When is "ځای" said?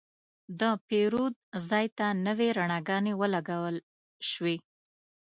1.69-1.85